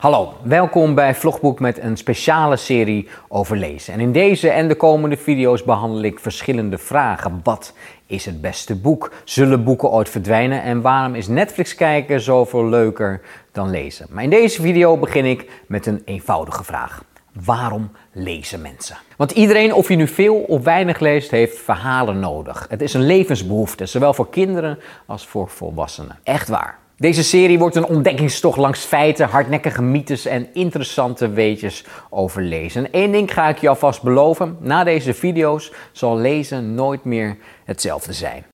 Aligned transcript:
Hallo, 0.00 0.34
welkom 0.42 0.94
bij 0.94 1.14
Vlogboek 1.14 1.60
met 1.60 1.78
een 1.78 1.96
speciale 1.96 2.56
serie 2.56 3.08
over 3.28 3.56
lezen. 3.56 3.94
En 3.94 4.00
in 4.00 4.12
deze 4.12 4.50
en 4.50 4.68
de 4.68 4.74
komende 4.74 5.16
video's 5.16 5.64
behandel 5.64 6.02
ik 6.02 6.18
verschillende 6.18 6.78
vragen. 6.78 7.40
Wat 7.42 7.72
is 8.06 8.24
het 8.24 8.40
beste 8.40 8.76
boek? 8.76 9.12
Zullen 9.24 9.64
boeken 9.64 9.90
ooit 9.90 10.08
verdwijnen? 10.08 10.62
En 10.62 10.80
waarom 10.80 11.14
is 11.14 11.28
Netflix 11.28 11.74
kijken 11.74 12.20
zoveel 12.20 12.68
leuker 12.68 13.20
dan 13.52 13.70
lezen? 13.70 14.06
Maar 14.10 14.22
in 14.22 14.30
deze 14.30 14.62
video 14.62 14.96
begin 14.96 15.24
ik 15.24 15.50
met 15.66 15.86
een 15.86 16.02
eenvoudige 16.04 16.64
vraag. 16.64 17.04
Waarom 17.44 17.90
lezen 18.12 18.60
mensen? 18.60 18.96
Want 19.16 19.30
iedereen, 19.30 19.74
of 19.74 19.88
je 19.88 19.96
nu 19.96 20.08
veel 20.08 20.36
of 20.36 20.64
weinig 20.64 20.98
leest, 20.98 21.30
heeft 21.30 21.58
verhalen 21.58 22.18
nodig. 22.18 22.66
Het 22.68 22.82
is 22.82 22.94
een 22.94 23.06
levensbehoefte, 23.06 23.86
zowel 23.86 24.14
voor 24.14 24.30
kinderen 24.30 24.78
als 25.06 25.26
voor 25.26 25.48
volwassenen. 25.48 26.18
Echt 26.22 26.48
waar. 26.48 26.79
Deze 27.00 27.22
serie 27.22 27.58
wordt 27.58 27.76
een 27.76 27.86
ontdekkingstocht 27.86 28.56
langs 28.58 28.84
feiten, 28.84 29.28
hardnekkige 29.28 29.82
mythes 29.82 30.26
en 30.26 30.48
interessante 30.52 31.30
weetjes 31.30 31.84
over 32.10 32.42
lezen. 32.42 32.84
En 32.84 32.92
één 32.92 33.12
ding 33.12 33.32
ga 33.32 33.48
ik 33.48 33.58
je 33.58 33.68
alvast 33.68 34.02
beloven: 34.02 34.56
na 34.60 34.84
deze 34.84 35.14
video's 35.14 35.72
zal 35.92 36.16
lezen 36.16 36.74
nooit 36.74 37.04
meer 37.04 37.36
hetzelfde 37.64 38.12
zijn. 38.12 38.44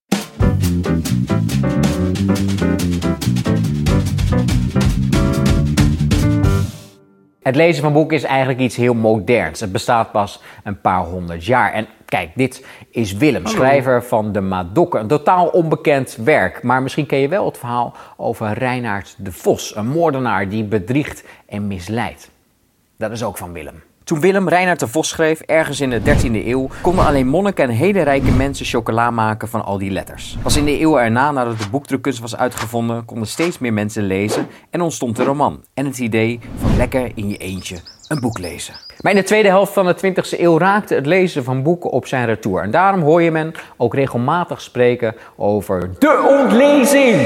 Het 7.41 7.55
lezen 7.55 7.83
van 7.83 7.93
boeken 7.93 8.17
is 8.17 8.23
eigenlijk 8.23 8.59
iets 8.59 8.75
heel 8.75 8.93
moderns. 8.93 9.59
Het 9.59 9.71
bestaat 9.71 10.11
pas 10.11 10.41
een 10.63 10.81
paar 10.81 11.03
honderd 11.03 11.45
jaar. 11.45 11.73
En 11.73 11.87
kijk, 12.09 12.31
dit 12.35 12.65
is 12.91 13.13
Willem, 13.13 13.47
schrijver 13.47 14.03
van 14.03 14.31
De 14.31 14.41
Madokken. 14.41 14.99
Een 14.99 15.07
totaal 15.07 15.47
onbekend 15.47 16.15
werk. 16.15 16.63
Maar 16.63 16.81
misschien 16.81 17.05
ken 17.05 17.19
je 17.19 17.27
wel 17.27 17.45
het 17.45 17.57
verhaal 17.57 17.95
over 18.17 18.53
Reinaard 18.53 19.15
de 19.17 19.31
Vos. 19.31 19.75
Een 19.75 19.87
moordenaar 19.87 20.49
die 20.49 20.63
bedriegt 20.63 21.23
en 21.45 21.67
misleidt. 21.67 22.29
Dat 22.97 23.11
is 23.11 23.23
ook 23.23 23.37
van 23.37 23.53
Willem. 23.53 23.83
Toen 24.07 24.19
Willem 24.19 24.49
Reinaard 24.49 24.79
de 24.79 24.87
Vos 24.87 25.09
schreef, 25.09 25.39
ergens 25.39 25.81
in 25.81 25.89
de 25.89 26.01
13e 26.01 26.45
eeuw, 26.45 26.69
konden 26.81 27.05
alleen 27.05 27.27
monniken 27.27 27.63
en 27.63 27.69
hele 27.69 28.01
rijke 28.01 28.31
mensen 28.31 28.65
chocola 28.65 29.11
maken 29.11 29.47
van 29.47 29.65
al 29.65 29.77
die 29.77 29.91
letters. 29.91 30.37
Pas 30.43 30.57
in 30.57 30.65
de 30.65 30.81
eeuw 30.81 30.99
erna, 30.99 31.31
nadat 31.31 31.59
de 31.59 31.69
boekdrukkunst 31.69 32.19
was 32.19 32.35
uitgevonden, 32.37 33.05
konden 33.05 33.27
steeds 33.27 33.59
meer 33.59 33.73
mensen 33.73 34.03
lezen 34.03 34.47
en 34.69 34.81
ontstond 34.81 35.15
de 35.15 35.23
roman. 35.23 35.63
En 35.73 35.85
het 35.85 35.97
idee 35.97 36.39
van 36.55 36.77
lekker 36.77 37.11
in 37.15 37.29
je 37.29 37.37
eentje 37.37 37.77
een 38.07 38.19
boek 38.19 38.37
lezen. 38.37 38.73
Maar 39.01 39.11
in 39.11 39.17
de 39.17 39.23
tweede 39.23 39.47
helft 39.47 39.73
van 39.73 39.85
de 39.85 39.95
20e 39.95 40.39
eeuw 40.39 40.57
raakte 40.57 40.95
het 40.95 41.05
lezen 41.05 41.43
van 41.43 41.63
boeken 41.63 41.89
op 41.89 42.05
zijn 42.05 42.25
retour. 42.25 42.61
En 42.61 42.71
daarom 42.71 43.01
hoor 43.01 43.21
je 43.21 43.31
men 43.31 43.53
ook 43.77 43.93
regelmatig 43.93 44.61
spreken 44.61 45.15
over 45.35 45.89
de 45.99 46.37
ontlezing. 46.41 47.21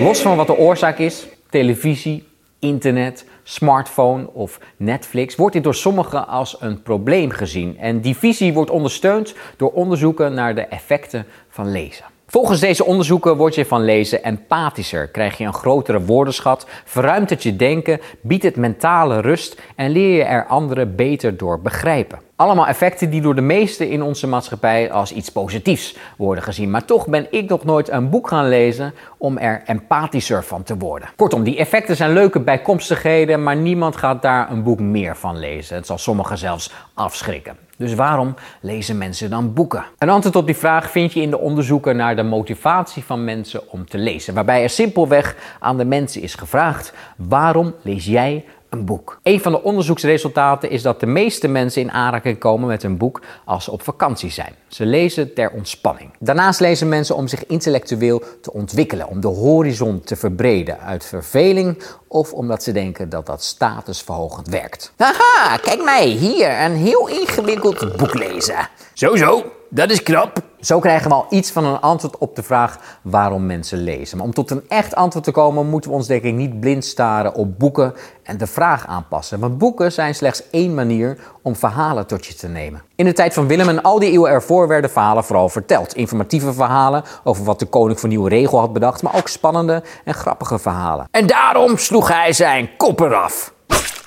Los 0.00 0.20
van 0.20 0.36
wat 0.36 0.46
de 0.46 0.56
oorzaak 0.56 0.98
is, 0.98 1.26
televisie, 1.50 2.25
internet, 2.66 3.24
smartphone 3.42 4.32
of 4.32 4.60
Netflix, 4.76 5.36
wordt 5.36 5.54
dit 5.54 5.64
door 5.64 5.74
sommigen 5.74 6.28
als 6.28 6.56
een 6.60 6.82
probleem 6.82 7.30
gezien. 7.30 7.78
En 7.78 8.00
die 8.00 8.16
visie 8.16 8.52
wordt 8.52 8.70
ondersteund 8.70 9.34
door 9.56 9.72
onderzoeken 9.72 10.34
naar 10.34 10.54
de 10.54 10.66
effecten 10.66 11.26
van 11.48 11.70
lezen. 11.70 12.15
Volgens 12.36 12.60
deze 12.60 12.84
onderzoeken 12.84 13.36
word 13.36 13.54
je 13.54 13.64
van 13.64 13.84
lezen 13.84 14.22
empathischer, 14.22 15.08
krijg 15.08 15.38
je 15.38 15.44
een 15.44 15.54
grotere 15.54 16.00
woordenschat, 16.00 16.66
verruimt 16.84 17.30
het 17.30 17.42
je 17.42 17.56
denken, 17.56 18.00
biedt 18.20 18.42
het 18.42 18.56
mentale 18.56 19.20
rust 19.20 19.62
en 19.76 19.90
leer 19.90 20.16
je 20.16 20.24
er 20.24 20.46
anderen 20.46 20.96
beter 20.96 21.36
door 21.36 21.60
begrijpen. 21.60 22.18
Allemaal 22.34 22.66
effecten 22.66 23.10
die 23.10 23.20
door 23.20 23.34
de 23.34 23.40
meesten 23.40 23.90
in 23.90 24.02
onze 24.02 24.26
maatschappij 24.26 24.90
als 24.92 25.12
iets 25.12 25.28
positiefs 25.30 25.96
worden 26.16 26.44
gezien. 26.44 26.70
Maar 26.70 26.84
toch 26.84 27.06
ben 27.06 27.26
ik 27.30 27.48
nog 27.48 27.64
nooit 27.64 27.90
een 27.90 28.10
boek 28.10 28.28
gaan 28.28 28.48
lezen 28.48 28.94
om 29.18 29.38
er 29.38 29.62
empathischer 29.66 30.44
van 30.44 30.62
te 30.62 30.76
worden. 30.76 31.08
Kortom, 31.16 31.42
die 31.42 31.58
effecten 31.58 31.96
zijn 31.96 32.12
leuke 32.12 32.40
bijkomstigheden, 32.40 33.42
maar 33.42 33.56
niemand 33.56 33.96
gaat 33.96 34.22
daar 34.22 34.50
een 34.50 34.62
boek 34.62 34.80
meer 34.80 35.16
van 35.16 35.38
lezen. 35.38 35.76
Het 35.76 35.86
zal 35.86 35.98
sommigen 35.98 36.38
zelfs 36.38 36.72
afschrikken. 36.94 37.65
Dus 37.76 37.94
waarom 37.94 38.34
lezen 38.60 38.98
mensen 38.98 39.30
dan 39.30 39.52
boeken? 39.52 39.84
Een 39.98 40.08
antwoord 40.08 40.36
op 40.36 40.46
die 40.46 40.56
vraag 40.56 40.90
vind 40.90 41.12
je 41.12 41.20
in 41.20 41.30
de 41.30 41.38
onderzoeken 41.38 41.96
naar 41.96 42.16
de 42.16 42.22
motivatie 42.22 43.04
van 43.04 43.24
mensen 43.24 43.70
om 43.70 43.88
te 43.88 43.98
lezen. 43.98 44.34
Waarbij 44.34 44.62
er 44.62 44.70
simpelweg 44.70 45.36
aan 45.60 45.76
de 45.76 45.84
mensen 45.84 46.22
is 46.22 46.34
gevraagd: 46.34 46.92
waarom 47.16 47.74
lees 47.82 48.04
jij 48.04 48.44
een 48.70 48.84
boek. 48.84 49.18
Een 49.22 49.40
van 49.40 49.52
de 49.52 49.62
onderzoeksresultaten 49.62 50.70
is 50.70 50.82
dat 50.82 51.00
de 51.00 51.06
meeste 51.06 51.48
mensen 51.48 51.82
in 51.82 51.90
aanraking 51.90 52.38
komen 52.38 52.68
met 52.68 52.82
een 52.82 52.96
boek 52.96 53.20
als 53.44 53.64
ze 53.64 53.70
op 53.70 53.82
vakantie 53.82 54.30
zijn. 54.30 54.54
Ze 54.68 54.86
lezen 54.86 55.34
ter 55.34 55.50
ontspanning. 55.50 56.10
Daarnaast 56.18 56.60
lezen 56.60 56.88
mensen 56.88 57.16
om 57.16 57.28
zich 57.28 57.46
intellectueel 57.46 58.22
te 58.40 58.52
ontwikkelen, 58.52 59.08
om 59.08 59.20
de 59.20 59.28
horizon 59.28 60.00
te 60.00 60.16
verbreden 60.16 60.80
uit 60.80 61.04
verveling 61.04 61.82
of 62.08 62.32
omdat 62.32 62.62
ze 62.62 62.72
denken 62.72 63.08
dat 63.08 63.26
dat 63.26 63.42
statusverhogend 63.42 64.48
werkt. 64.48 64.92
Haha, 64.96 65.56
kijk 65.56 65.84
mij 65.84 66.06
hier 66.06 66.60
een 66.60 66.76
heel 66.76 67.08
ingewikkeld 67.08 67.96
boek 67.96 68.14
lezen. 68.14 68.68
Zo 68.92 69.16
zo, 69.16 69.52
dat 69.70 69.90
is 69.90 70.02
knap. 70.02 70.42
Zo 70.66 70.78
krijgen 70.78 71.08
we 71.08 71.14
al 71.14 71.26
iets 71.30 71.50
van 71.50 71.64
een 71.64 71.80
antwoord 71.80 72.18
op 72.18 72.36
de 72.36 72.42
vraag 72.42 72.78
waarom 73.02 73.46
mensen 73.46 73.78
lezen. 73.78 74.16
Maar 74.16 74.26
om 74.26 74.32
tot 74.32 74.50
een 74.50 74.64
echt 74.68 74.94
antwoord 74.94 75.24
te 75.24 75.30
komen, 75.30 75.66
moeten 75.66 75.90
we 75.90 75.96
ons 75.96 76.06
denk 76.06 76.22
ik 76.22 76.34
niet 76.34 76.60
blind 76.60 76.84
staren 76.84 77.34
op 77.34 77.58
boeken 77.58 77.94
en 78.22 78.36
de 78.36 78.46
vraag 78.46 78.86
aanpassen. 78.86 79.40
Want 79.40 79.58
boeken 79.58 79.92
zijn 79.92 80.14
slechts 80.14 80.50
één 80.50 80.74
manier 80.74 81.18
om 81.42 81.56
verhalen 81.56 82.06
tot 82.06 82.26
je 82.26 82.34
te 82.34 82.48
nemen. 82.48 82.82
In 82.96 83.04
de 83.04 83.12
tijd 83.12 83.34
van 83.34 83.46
Willem 83.46 83.68
en 83.68 83.82
al 83.82 83.98
die 83.98 84.10
eeuwen 84.10 84.30
ervoor 84.30 84.68
werden 84.68 84.90
verhalen 84.90 85.24
vooral 85.24 85.48
verteld. 85.48 85.94
Informatieve 85.94 86.52
verhalen 86.52 87.04
over 87.24 87.44
wat 87.44 87.58
de 87.58 87.66
koning 87.66 88.00
voor 88.00 88.08
nieuwe 88.08 88.28
regel 88.28 88.58
had 88.58 88.72
bedacht, 88.72 89.02
maar 89.02 89.16
ook 89.16 89.28
spannende 89.28 89.82
en 90.04 90.14
grappige 90.14 90.58
verhalen. 90.58 91.08
En 91.10 91.26
daarom 91.26 91.76
sloeg 91.76 92.08
hij 92.08 92.32
zijn 92.32 92.76
kop 92.76 93.00
eraf. 93.00 93.54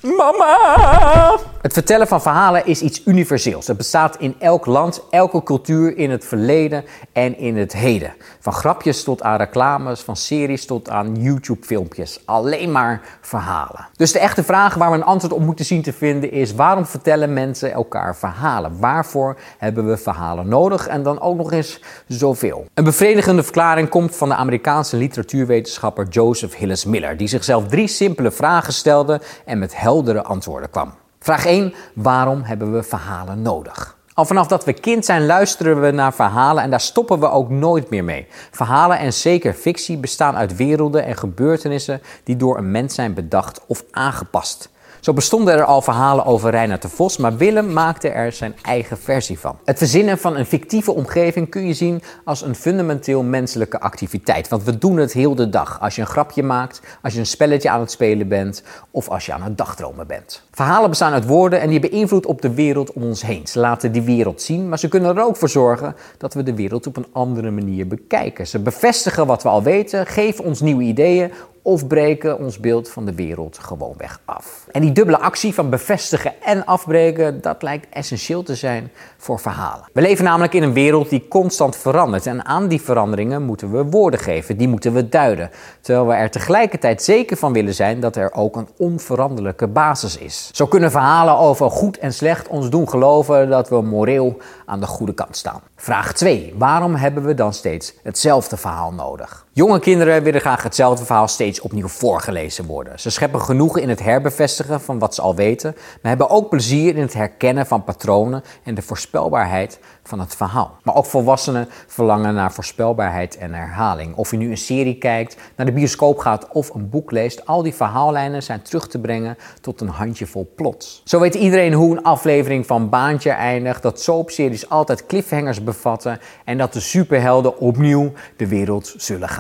Mama! 0.02 1.38
Het 1.62 1.74
vertellen 1.74 2.08
van 2.08 2.22
verhalen 2.22 2.66
is 2.66 2.82
iets 2.82 3.02
universeels. 3.06 3.68
Het 3.68 3.78
bestaat 3.78 4.16
in 4.16 4.36
elk 4.40 4.66
land, 4.66 5.02
elke 5.10 5.44
cultuur, 5.44 5.98
in 5.98 6.12
het 6.12 6.26
verleden 6.26 6.86
en 7.14 7.38
in 7.38 7.58
het 7.58 7.74
heden. 7.74 8.14
Van 8.40 8.54
grapjes 8.54 9.04
tot 9.04 9.24
aan 9.24 9.38
reclames, 9.38 10.02
van 10.02 10.16
series 10.16 10.66
tot 10.66 10.90
aan 10.90 11.16
YouTube-filmpjes. 11.16 12.22
Alleen 12.26 12.72
maar 12.72 13.02
verhalen. 13.22 13.88
Dus 13.96 14.12
de 14.12 14.20
echte 14.20 14.44
vraag 14.44 14.76
waar 14.76 14.92
we 14.92 14.98
een 14.98 15.04
antwoord 15.04 15.34
op 15.34 15.42
moeten 15.42 15.66
zien 15.66 15.82
te 15.82 15.94
vinden 15.94 16.32
is: 16.32 16.54
waarom 16.54 16.86
vertellen 16.86 17.34
mensen 17.34 17.72
elkaar 17.72 18.16
verhalen? 18.16 18.80
Waarvoor 18.80 19.38
hebben 19.58 19.88
we 19.88 19.98
verhalen 19.98 20.48
nodig 20.48 20.88
en 20.88 21.04
dan 21.04 21.22
ook 21.22 21.38
nog 21.38 21.52
eens 21.52 21.82
zoveel? 22.08 22.66
Een 22.74 22.84
bevredigende 22.84 23.44
verklaring 23.44 23.90
komt 23.90 24.16
van 24.16 24.30
de 24.30 24.36
Amerikaanse 24.36 24.98
literatuurwetenschapper 24.98 26.08
Joseph 26.08 26.56
Hillis 26.56 26.86
Miller, 26.86 27.18
die 27.18 27.28
zichzelf 27.28 27.68
drie 27.68 27.88
simpele 27.88 28.32
vragen 28.32 28.74
stelde 28.74 29.22
en 29.46 29.60
met 29.60 29.76
antwoorden 30.24 30.70
kwam. 30.70 30.94
Vraag 31.20 31.46
1. 31.46 31.74
Waarom 31.94 32.44
hebben 32.44 32.74
we 32.74 32.84
verhalen 32.84 33.42
nodig? 33.42 33.98
Al 34.14 34.26
vanaf 34.26 34.48
dat 34.48 34.66
we 34.66 34.74
kind 34.74 35.06
zijn 35.06 35.26
luisteren 35.26 35.82
we 35.82 35.92
naar 35.92 36.14
verhalen 36.14 36.64
en 36.64 36.70
daar 36.70 36.82
stoppen 36.82 37.20
we 37.20 37.30
ook 37.30 37.50
nooit 37.50 37.90
meer 37.90 38.04
mee. 38.04 38.28
Verhalen 38.52 39.00
en 39.00 39.14
zeker 39.14 39.54
fictie 39.54 39.98
bestaan 39.98 40.36
uit 40.36 40.56
werelden 40.56 41.06
en 41.06 41.18
gebeurtenissen 41.18 42.02
die 42.24 42.38
door 42.38 42.58
een 42.58 42.72
mens 42.72 42.96
zijn 42.96 43.14
bedacht 43.14 43.62
of 43.68 43.84
aangepast. 43.92 44.70
Zo 45.00 45.14
bestonden 45.14 45.54
er 45.54 45.64
al 45.64 45.82
verhalen 45.82 46.26
over 46.26 46.50
Reinhard 46.50 46.82
de 46.82 46.90
Vos, 46.90 47.18
maar 47.18 47.38
Willem 47.38 47.74
maakte 47.74 48.10
er 48.10 48.32
zijn 48.32 48.56
eigen 48.62 48.98
versie 48.98 49.40
van. 49.40 49.58
Het 49.66 49.78
verzinnen 49.78 50.18
van 50.18 50.36
een 50.36 50.46
fictieve 50.46 50.92
omgeving 50.92 51.50
kun 51.50 51.68
je 51.68 51.74
zien 51.74 52.02
als 52.24 52.42
een 52.42 52.56
fundamenteel 52.56 53.24
menselijke 53.24 53.80
activiteit. 53.80 54.48
Want 54.48 54.64
we 54.64 54.78
doen 54.78 54.98
het 54.98 55.14
heel 55.14 55.36
de 55.36 55.50
dag. 55.50 55.80
Als 55.82 55.96
je 55.96 56.02
een 56.02 56.08
grapje 56.08 56.44
maakt, 56.44 56.82
als 57.02 57.14
je 57.14 57.20
een 57.20 57.26
spelletje 57.26 57.70
aan 57.70 57.80
het 57.80 57.92
spelen 57.92 58.28
bent 58.28 58.64
of 58.92 59.10
als 59.10 59.26
je 59.26 59.34
aan 59.34 59.42
het 59.42 59.58
dagdromen 59.58 60.08
bent. 60.08 60.42
Verhalen 60.52 60.90
bestaan 60.90 61.14
uit 61.14 61.26
woorden 61.26 61.60
en 61.60 61.70
die 61.70 61.80
hebben 61.80 62.00
invloed 62.00 62.26
op 62.26 62.42
de 62.42 62.54
wereld 62.54 62.94
om 62.94 63.04
ons 63.04 63.22
heen. 63.22 63.48
Ze 63.48 63.60
laten 63.60 63.92
die 63.92 64.02
wereld 64.02 64.42
zien, 64.42 64.70
maar 64.70 64.80
ze 64.80 64.88
kunnen 64.88 65.18
er 65.18 65.24
ook 65.24 65.38
voor 65.38 65.50
zorgen 65.50 65.96
dat 66.18 66.34
we 66.34 66.44
de 66.44 66.56
wereld 66.56 66.88
op 66.88 66.98
een 66.98 67.08
andere 67.12 67.52
manier 67.52 67.88
bekijken. 67.88 68.48
Ze 68.48 68.60
bevestigen 68.60 69.26
wat 69.26 69.44
we 69.44 69.50
al 69.50 69.64
weten, 69.64 70.06
geven 70.06 70.44
ons 70.44 70.62
nieuwe 70.62 70.84
ideeën 70.84 71.32
of 71.62 71.88
breken 71.88 72.40
ons 72.40 72.60
beeld 72.60 72.90
van 72.90 73.06
de 73.06 73.14
wereld 73.14 73.58
gewoonweg 73.58 74.22
af. 74.26 74.66
En 74.72 74.82
die 74.82 74.92
dubbele 74.92 75.20
actie 75.20 75.54
van 75.54 75.70
bevestigen 75.70 76.42
en 76.42 76.66
afbreken, 76.66 77.42
dat 77.42 77.62
lijkt 77.62 77.88
essentieel 77.90 78.44
te 78.44 78.56
zijn 78.56 78.92
voor 79.18 79.40
verhalen. 79.40 79.86
We 79.94 80.02
leven 80.02 80.26
namelijk 80.26 80.54
in 80.54 80.64
een 80.64 80.74
wereld 80.74 81.10
die 81.10 81.28
constant 81.28 81.76
verandert 81.76 82.26
en 82.26 82.46
aan 82.46 82.68
die 82.68 82.82
veranderingen 82.82 83.44
moeten 83.44 83.72
we 83.72 83.84
woorden 83.84 84.20
geven, 84.20 84.58
die 84.58 84.68
moeten 84.68 84.94
we 84.94 85.10
duiden, 85.10 85.50
terwijl 85.82 86.08
we 86.08 86.14
er 86.14 86.32
tegelijkertijd 86.32 87.04
zeker 87.04 87.38
van 87.38 87.54
willen 87.54 87.74
zijn 87.74 88.00
dat 88.00 88.16
er 88.16 88.34
ook 88.34 88.56
een 88.56 88.68
onveranderlijke 88.78 89.68
basis 89.68 90.18
is. 90.18 90.50
Zo 90.54 90.66
kunnen 90.66 90.92
verhalen 90.92 91.38
over 91.38 91.72
goed 91.72 91.98
en 91.98 92.14
slecht 92.14 92.48
ons 92.48 92.70
doen 92.70 92.90
geloven 92.90 93.50
dat 93.50 93.70
we 93.70 93.82
moreel 93.82 94.38
aan 94.66 94.80
de 94.80 94.88
goede 94.88 95.14
kant 95.14 95.38
staan. 95.38 95.62
Vraag 95.76 96.14
2. 96.14 96.54
Waarom 96.58 96.96
hebben 96.96 97.24
we 97.24 97.34
dan 97.34 97.54
steeds 97.54 97.94
hetzelfde 98.04 98.58
verhaal 98.58 98.92
nodig? 98.94 99.48
Jonge 99.54 99.80
kinderen 99.80 100.24
willen 100.24 100.42
graag 100.42 100.64
hetzelfde 100.64 101.06
verhaal 101.06 101.28
steeds 101.28 101.62
opnieuw 101.62 101.88
voorgelezen 101.88 102.66
worden. 102.66 103.00
Ze 103.00 103.10
scheppen 103.10 103.42
genoegen 103.42 103.82
in 103.82 103.90
het 103.90 104.04
herbevestigen 104.04 104.82
van 104.82 105.00
wat 105.00 105.16
ze 105.16 105.22
al 105.22 105.36
weten, 105.36 105.76
maar 105.76 106.12
hebben 106.12 106.30
ook 106.30 106.50
plezier 106.50 106.96
in 106.96 107.02
het 107.02 107.14
herkennen 107.14 107.66
van 107.66 107.84
patronen 107.84 108.44
en 108.64 108.76
de 108.76 108.82
voorspelbaarheid 108.82 109.80
van 110.04 110.20
het 110.20 110.36
verhaal. 110.36 110.78
Maar 110.84 110.96
ook 110.96 111.06
volwassenen 111.06 111.68
verlangen 111.88 112.34
naar 112.34 112.52
voorspelbaarheid 112.52 113.38
en 113.38 113.54
herhaling. 113.54 114.16
Of 114.16 114.32
je 114.32 114.38
nu 114.38 114.50
een 114.50 114.58
serie 114.58 114.98
kijkt, 114.98 115.38
naar 115.56 115.66
de 115.66 115.72
bioscoop 115.72 116.18
gaat 116.18 116.48
of 116.52 116.74
een 116.74 116.90
boek 116.90 117.12
leest, 117.12 117.46
al 117.46 117.64
die 117.64 117.76
verhaallijnen 117.76 118.44
zijn 118.44 118.62
terug 118.62 118.88
te 118.88 119.00
brengen 119.00 119.38
tot 119.62 119.82
een 119.82 119.88
handjevol 119.88 120.52
plots. 120.56 121.02
Zo 121.06 121.20
weet 121.20 121.36
iedereen 121.36 121.74
hoe 121.74 121.98
een 121.98 122.04
aflevering 122.04 122.66
van 122.66 122.90
Baantje 122.90 123.32
eindigt, 123.32 123.82
dat 123.82 124.02
soapseries 124.02 124.70
altijd 124.70 125.06
cliffhangers 125.06 125.64
bevatten 125.64 126.20
en 126.46 126.58
dat 126.58 126.74
de 126.74 126.80
superhelden 126.80 127.58
opnieuw 127.58 128.12
de 128.38 128.48
wereld 128.48 128.94
zullen 128.98 129.30
gaan 129.30 129.39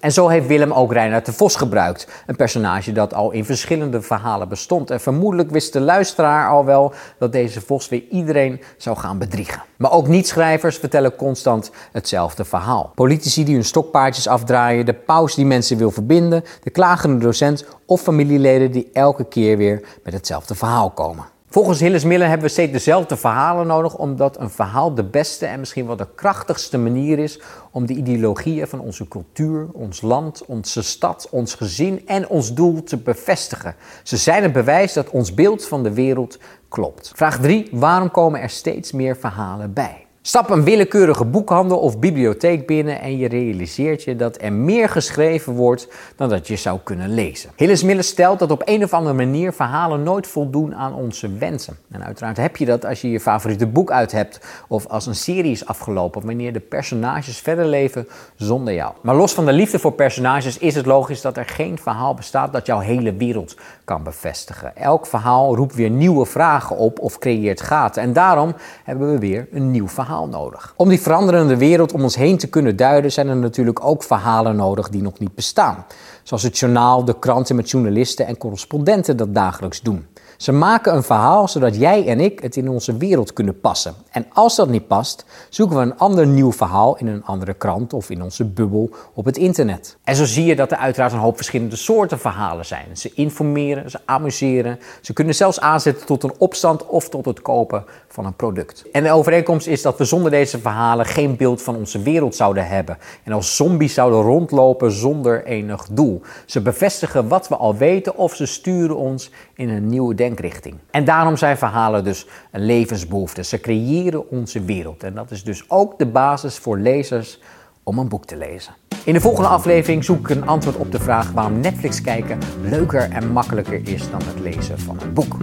En 0.00 0.12
zo 0.12 0.28
heeft 0.28 0.46
Willem 0.46 0.72
ook 0.72 0.92
Reinhard 0.92 1.26
de 1.26 1.32
Vos 1.32 1.56
gebruikt. 1.56 2.08
Een 2.26 2.36
personage 2.36 2.92
dat 2.92 3.14
al 3.14 3.30
in 3.30 3.44
verschillende 3.44 4.02
verhalen 4.02 4.48
bestond. 4.48 4.90
En 4.90 5.00
vermoedelijk 5.00 5.50
wist 5.50 5.72
de 5.72 5.80
luisteraar 5.80 6.48
al 6.48 6.64
wel 6.64 6.92
dat 7.18 7.32
deze 7.32 7.60
Vos 7.60 7.88
weer 7.88 8.02
iedereen 8.10 8.60
zou 8.76 8.96
gaan 8.96 9.18
bedriegen. 9.18 9.62
Maar 9.76 9.92
ook 9.92 10.08
niet-schrijvers 10.08 10.76
vertellen 10.76 11.16
constant 11.16 11.70
hetzelfde 11.92 12.44
verhaal. 12.44 12.92
Politici 12.94 13.44
die 13.44 13.54
hun 13.54 13.64
stokpaardjes 13.64 14.28
afdraaien, 14.28 14.86
de 14.86 14.94
paus 14.94 15.34
die 15.34 15.46
mensen 15.46 15.76
wil 15.76 15.90
verbinden, 15.90 16.44
de 16.62 16.70
klagende 16.70 17.24
docent 17.24 17.64
of 17.86 18.00
familieleden 18.00 18.70
die 18.70 18.90
elke 18.92 19.24
keer 19.24 19.56
weer 19.56 19.82
met 20.04 20.12
hetzelfde 20.12 20.54
verhaal 20.54 20.90
komen. 20.90 21.35
Volgens 21.56 21.80
Hilles 21.80 22.04
Miller 22.04 22.28
hebben 22.28 22.46
we 22.46 22.52
steeds 22.52 22.72
dezelfde 22.72 23.16
verhalen 23.16 23.66
nodig, 23.66 23.96
omdat 23.96 24.40
een 24.40 24.50
verhaal 24.50 24.94
de 24.94 25.04
beste 25.04 25.46
en 25.46 25.58
misschien 25.58 25.86
wel 25.86 25.96
de 25.96 26.08
krachtigste 26.14 26.78
manier 26.78 27.18
is 27.18 27.40
om 27.70 27.86
de 27.86 27.94
ideologieën 27.94 28.66
van 28.66 28.80
onze 28.80 29.08
cultuur, 29.08 29.68
ons 29.72 30.00
land, 30.00 30.44
onze 30.46 30.82
stad, 30.82 31.28
ons 31.30 31.54
gezin 31.54 32.06
en 32.06 32.28
ons 32.28 32.54
doel 32.54 32.82
te 32.82 32.96
bevestigen. 32.96 33.74
Ze 34.02 34.16
zijn 34.16 34.42
het 34.42 34.52
bewijs 34.52 34.92
dat 34.92 35.10
ons 35.10 35.34
beeld 35.34 35.66
van 35.66 35.82
de 35.82 35.92
wereld 35.92 36.38
klopt. 36.68 37.12
Vraag 37.14 37.40
3. 37.40 37.68
Waarom 37.72 38.10
komen 38.10 38.40
er 38.40 38.50
steeds 38.50 38.92
meer 38.92 39.16
verhalen 39.16 39.72
bij? 39.72 40.05
Stap 40.26 40.50
een 40.50 40.64
willekeurige 40.64 41.24
boekhandel 41.24 41.78
of 41.78 41.98
bibliotheek 41.98 42.66
binnen 42.66 43.00
en 43.00 43.18
je 43.18 43.28
realiseert 43.28 44.02
je 44.02 44.16
dat 44.16 44.42
er 44.42 44.52
meer 44.52 44.88
geschreven 44.88 45.52
wordt 45.52 45.88
dan 46.16 46.28
dat 46.28 46.46
je 46.46 46.56
zou 46.56 46.78
kunnen 46.84 47.14
lezen. 47.14 47.50
Hillis 47.56 47.82
Miller 47.82 48.04
stelt 48.04 48.38
dat 48.38 48.50
op 48.50 48.62
een 48.64 48.84
of 48.84 48.92
andere 48.92 49.14
manier 49.14 49.52
verhalen 49.52 50.02
nooit 50.02 50.26
voldoen 50.26 50.74
aan 50.74 50.94
onze 50.94 51.32
wensen. 51.32 51.76
En 51.90 52.04
uiteraard 52.04 52.36
heb 52.36 52.56
je 52.56 52.64
dat 52.64 52.84
als 52.84 53.00
je 53.00 53.10
je 53.10 53.20
favoriete 53.20 53.66
boek 53.66 53.90
uit 53.90 54.12
hebt 54.12 54.40
of 54.68 54.86
als 54.86 55.06
een 55.06 55.14
serie 55.14 55.50
is 55.50 55.66
afgelopen, 55.66 56.26
wanneer 56.26 56.52
de 56.52 56.60
personages 56.60 57.38
verder 57.38 57.66
leven 57.66 58.08
zonder 58.36 58.74
jou. 58.74 58.92
Maar 59.02 59.16
los 59.16 59.34
van 59.34 59.46
de 59.46 59.52
liefde 59.52 59.78
voor 59.78 59.92
personages 59.92 60.58
is 60.58 60.74
het 60.74 60.86
logisch 60.86 61.20
dat 61.20 61.36
er 61.36 61.46
geen 61.46 61.78
verhaal 61.78 62.14
bestaat 62.14 62.52
dat 62.52 62.66
jouw 62.66 62.78
hele 62.78 63.14
wereld 63.14 63.56
kan 63.84 64.02
bevestigen. 64.02 64.76
Elk 64.76 65.06
verhaal 65.06 65.56
roept 65.56 65.74
weer 65.74 65.90
nieuwe 65.90 66.26
vragen 66.26 66.76
op 66.76 66.98
of 66.98 67.18
creëert 67.18 67.60
gaten 67.60 68.02
en 68.02 68.12
daarom 68.12 68.54
hebben 68.84 69.12
we 69.12 69.18
weer 69.18 69.48
een 69.50 69.70
nieuw 69.70 69.88
nodig. 70.24 70.72
Om 70.76 70.88
die 70.88 71.00
veranderende 71.00 71.56
wereld 71.56 71.92
om 71.92 72.02
ons 72.02 72.16
heen 72.16 72.38
te 72.38 72.48
kunnen 72.48 72.76
duiden, 72.76 73.12
zijn 73.12 73.28
er 73.28 73.36
natuurlijk 73.36 73.84
ook 73.84 74.02
verhalen 74.02 74.56
nodig 74.56 74.88
die 74.88 75.02
nog 75.02 75.18
niet 75.18 75.34
bestaan. 75.34 75.86
Zoals 76.22 76.42
het 76.42 76.58
journaal, 76.58 77.04
de 77.04 77.18
kranten 77.18 77.56
met 77.56 77.70
journalisten 77.70 78.26
en 78.26 78.38
correspondenten 78.38 79.16
dat 79.16 79.34
dagelijks 79.34 79.80
doen. 79.80 80.06
Ze 80.36 80.52
maken 80.52 80.94
een 80.94 81.02
verhaal 81.02 81.48
zodat 81.48 81.76
jij 81.76 82.06
en 82.06 82.20
ik 82.20 82.40
het 82.40 82.56
in 82.56 82.68
onze 82.68 82.96
wereld 82.96 83.32
kunnen 83.32 83.60
passen. 83.60 83.94
En 84.10 84.26
als 84.32 84.56
dat 84.56 84.68
niet 84.68 84.86
past, 84.86 85.24
zoeken 85.48 85.76
we 85.76 85.82
een 85.82 85.98
ander 85.98 86.26
nieuw 86.26 86.52
verhaal 86.52 86.96
in 86.96 87.06
een 87.06 87.24
andere 87.24 87.54
krant 87.54 87.92
of 87.92 88.10
in 88.10 88.22
onze 88.22 88.44
bubbel 88.44 88.90
op 89.14 89.24
het 89.24 89.36
internet. 89.36 89.96
En 90.04 90.16
zo 90.16 90.24
zie 90.24 90.44
je 90.44 90.56
dat 90.56 90.70
er 90.70 90.76
uiteraard 90.76 91.12
een 91.12 91.18
hoop 91.18 91.36
verschillende 91.36 91.76
soorten 91.76 92.18
verhalen 92.18 92.66
zijn. 92.66 92.96
Ze 92.96 93.10
informeren, 93.14 93.90
ze 93.90 93.98
amuseren, 94.04 94.78
ze 95.00 95.12
kunnen 95.12 95.34
zelfs 95.34 95.60
aanzetten 95.60 96.06
tot 96.06 96.22
een 96.22 96.34
opstand 96.38 96.86
of 96.86 97.08
tot 97.08 97.24
het 97.24 97.42
kopen 97.42 97.84
van 98.08 98.26
een 98.26 98.36
product. 98.36 98.84
En 98.92 99.02
de 99.02 99.12
overeenkomst 99.12 99.66
is 99.66 99.82
dat 99.82 99.98
we 99.98 100.04
zonder 100.04 100.30
deze 100.30 100.58
verhalen 100.58 101.06
geen 101.06 101.36
beeld 101.36 101.62
van 101.62 101.76
onze 101.76 102.02
wereld 102.02 102.34
zouden 102.34 102.66
hebben 102.66 102.98
en 103.24 103.32
als 103.32 103.56
zombies 103.56 103.94
zouden 103.94 104.20
rondlopen 104.20 104.92
zonder 104.92 105.44
enig 105.44 105.86
doel. 105.90 106.20
Ze 106.46 106.60
bevestigen 106.60 107.28
wat 107.28 107.48
we 107.48 107.56
al 107.56 107.76
weten 107.76 108.16
of 108.16 108.34
ze 108.34 108.46
sturen 108.46 108.96
ons 108.96 109.30
in 109.54 109.68
een 109.68 109.88
nieuwe 109.88 110.14
denkrichting. 110.26 110.74
En 110.90 111.04
daarom 111.04 111.36
zijn 111.36 111.56
verhalen 111.56 112.04
dus 112.04 112.26
een 112.50 112.64
levensbehoefte. 112.64 113.44
Ze 113.44 113.60
creëren 113.60 114.30
onze 114.30 114.64
wereld 114.64 115.02
en 115.02 115.14
dat 115.14 115.30
is 115.30 115.44
dus 115.44 115.64
ook 115.68 115.98
de 115.98 116.06
basis 116.06 116.58
voor 116.58 116.78
lezers 116.78 117.40
om 117.82 117.98
een 117.98 118.08
boek 118.08 118.24
te 118.24 118.36
lezen. 118.36 118.74
In 119.04 119.12
de 119.12 119.20
volgende 119.20 119.48
aflevering 119.48 120.04
zoek 120.04 120.18
ik 120.18 120.36
een 120.36 120.46
antwoord 120.46 120.76
op 120.76 120.92
de 120.92 120.98
vraag 120.98 121.30
waarom 121.30 121.60
Netflix 121.60 122.00
kijken 122.00 122.38
leuker 122.62 123.10
en 123.10 123.32
makkelijker 123.32 123.88
is 123.88 124.10
dan 124.10 124.20
het 124.24 124.40
lezen 124.40 124.78
van 124.78 124.98
een 125.02 125.12
boek. 125.12 125.36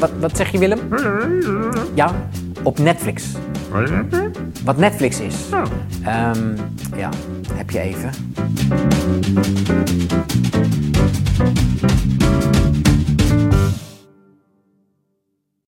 Wat, 0.00 0.10
wat 0.20 0.36
zeg 0.36 0.52
je 0.52 0.58
Willem? 0.58 0.80
Ja, 1.94 2.14
op 2.62 2.78
Netflix. 2.78 3.32
Wat 4.64 4.76
Netflix 4.76 5.20
is. 5.20 5.36
Um, 6.06 6.54
ja, 6.96 7.08
heb 7.54 7.70
je 7.70 7.80
even. 7.80 8.10